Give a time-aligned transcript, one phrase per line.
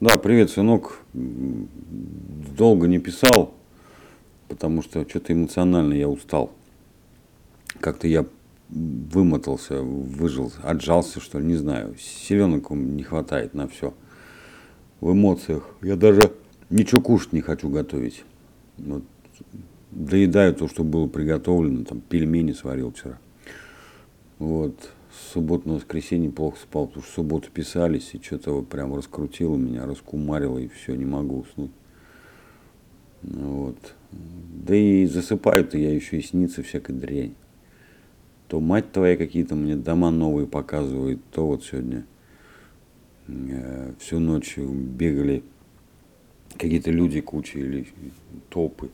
[0.00, 1.00] Да, привет, сынок.
[1.12, 3.52] Долго не писал,
[4.48, 6.52] потому что что-то эмоционально я устал.
[7.80, 8.24] Как-то я
[8.70, 11.96] вымотался, выжил, отжался, что ли, не знаю.
[11.98, 13.92] Селенок не хватает на все.
[15.02, 15.68] В эмоциях.
[15.82, 16.32] Я даже
[16.70, 18.24] ничего кушать не хочу готовить.
[18.78, 19.02] Вот,
[19.90, 21.84] доедаю то, что было приготовлено.
[21.84, 23.18] Там пельмени сварил вчера.
[24.38, 24.92] Вот.
[25.12, 29.56] С субботы на воскресенье плохо спал, потому что субботу писались, и что-то вот прям раскрутило
[29.56, 31.72] меня, раскумарило, и все, не могу уснуть.
[33.22, 33.76] Вот.
[34.12, 37.34] Да и засыпаю-то я еще и снится всякая дрянь.
[38.48, 42.04] То мать твоя какие-то мне дома новые показывает, то вот сегодня
[43.28, 45.44] э, всю ночь бегали
[46.56, 47.86] какие-то люди кучи или
[48.48, 48.90] толпы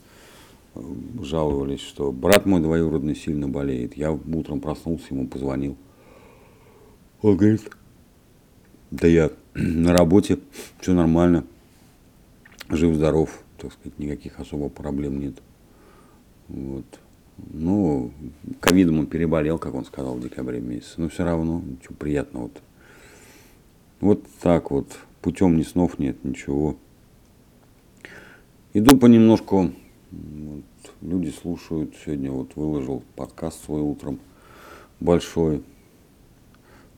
[0.75, 0.81] э,
[1.23, 3.97] жаловались, что брат мой двоюродный сильно болеет.
[3.97, 5.77] Я утром проснулся, ему позвонил.
[7.23, 7.71] Он говорит,
[8.91, 10.39] да я на работе,
[10.81, 11.45] все нормально,
[12.69, 15.35] жив-здоров, так сказать, никаких особо проблем нет.
[16.49, 16.85] Вот.
[17.53, 18.13] Ну,
[18.61, 20.95] ковидом он переболел, как он сказал, в декабре месяце.
[20.97, 22.45] Но все равно, ничего приятного.
[22.45, 22.63] Вот.
[24.01, 26.77] вот так вот, путем ни снов нет, ничего.
[28.73, 29.71] Иду понемножку,
[30.11, 30.65] вот,
[31.03, 34.19] люди слушают, сегодня вот выложил подкаст свой утром
[35.01, 35.63] большой.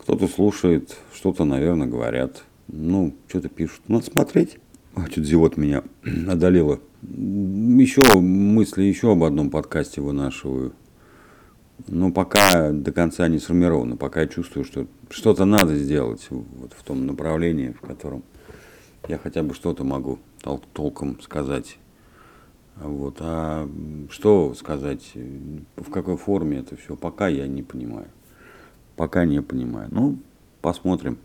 [0.08, 2.44] Кто-то слушает, что-то, наверное, говорят.
[2.66, 3.82] Ну, что-то пишут.
[3.88, 4.56] Надо смотреть.
[4.94, 5.82] А, что-то зевот меня
[6.26, 6.80] одолело.
[7.02, 10.72] Еще мысли еще об одном подкасте вынашиваю.
[11.88, 13.98] Но пока до конца не сформировано.
[13.98, 18.22] Пока я чувствую, что что-то надо сделать вот в том направлении, в котором
[19.08, 21.76] я хотя бы что-то могу тол- толком сказать.
[22.76, 23.18] Вот.
[23.20, 23.68] А
[24.08, 25.12] что сказать,
[25.76, 28.08] в какой форме это все, пока я не понимаю.
[28.98, 29.86] Пока не понимаю.
[29.92, 30.18] Ну,
[30.60, 31.18] посмотрим.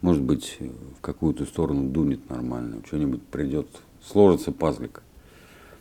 [0.00, 0.56] Может быть,
[0.96, 3.68] в какую-то сторону дунет нормально, что-нибудь придет.
[4.02, 5.02] Сложится пазлик.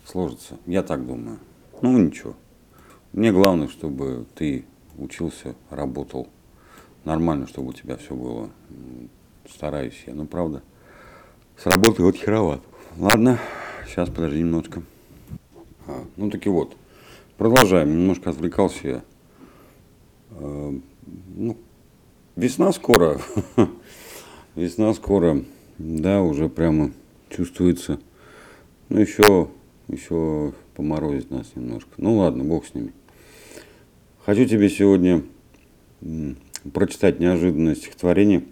[0.04, 0.58] Сложится.
[0.66, 1.40] Я так думаю.
[1.82, 2.36] Ну, ничего.
[3.14, 4.66] Мне главное, чтобы ты
[4.98, 6.28] учился, работал.
[7.06, 8.50] Нормально, чтобы у тебя все было.
[9.50, 10.14] Стараюсь я.
[10.14, 10.64] Ну, правда,
[11.58, 12.60] с работы вот хероват.
[12.98, 13.40] Ладно,
[13.88, 14.84] сейчас подожди немножко.
[15.88, 16.76] А, ну, таки вот.
[17.38, 17.90] Продолжаем.
[17.90, 19.04] Немножко отвлекался я.
[20.40, 20.74] А,
[21.36, 21.58] ну,
[22.36, 23.20] весна скоро.
[24.56, 25.44] Весна скоро.
[25.78, 26.92] Да, уже прямо
[27.30, 28.00] чувствуется.
[28.90, 29.50] Ну, еще,
[29.88, 31.92] еще поморозит нас немножко.
[31.98, 32.94] Ну, ладно, бог с ними.
[34.26, 35.24] Хочу тебе сегодня
[36.74, 38.44] прочитать неожиданное стихотворение э,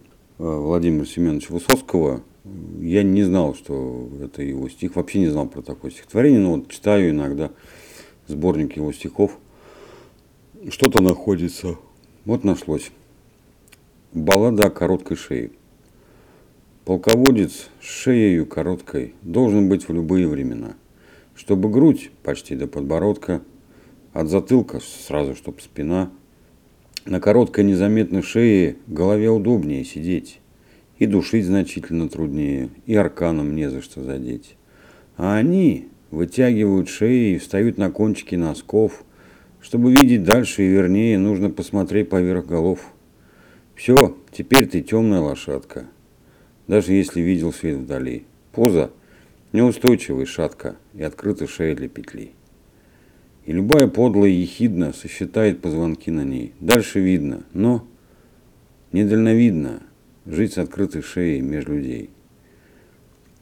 [0.43, 2.21] Владимира Семеновича Высоцкого.
[2.79, 6.69] Я не знал, что это его стих, вообще не знал про такое стихотворение, но вот
[6.69, 7.51] читаю иногда
[8.27, 9.37] сборник его стихов.
[10.69, 11.75] Что-то находится.
[12.23, 12.91] Вот нашлось.
[14.13, 15.51] Баллада о короткой шее.
[16.85, 20.75] Полководец с шеей короткой должен быть в любые времена,
[21.35, 23.41] чтобы грудь почти до подбородка,
[24.13, 26.11] от затылка сразу, чтоб спина,
[27.03, 30.39] на короткой незаметной шее голове удобнее сидеть,
[30.97, 34.55] и душить значительно труднее, и арканом не за что задеть.
[35.17, 39.03] А они вытягивают шеи и встают на кончики носков,
[39.63, 42.93] чтобы видеть дальше и вернее, нужно посмотреть поверх голов.
[43.73, 45.87] Все, теперь ты темная лошадка
[46.67, 48.25] даже если видел свет вдали.
[48.51, 48.91] Поза
[49.51, 52.31] неустойчивая шатка и открыта шея для петли.
[53.45, 56.53] И любая подлая ехидна сосчитает позвонки на ней.
[56.59, 57.85] Дальше видно, но
[58.91, 59.83] недальновидно
[60.25, 62.09] жить с открытой шеей меж людей.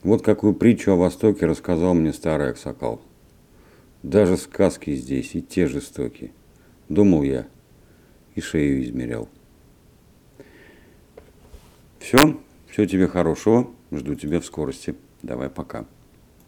[0.02, 3.00] Вот какую притчу о Востоке рассказал мне старый Аксакал.
[4.02, 6.32] Даже сказки здесь и те жестоки.
[6.88, 7.46] Думал я
[8.34, 9.28] и шею измерял.
[12.00, 13.70] Все, всего тебе хорошего.
[13.92, 14.96] Жду тебя в скорости.
[15.22, 15.86] Давай пока.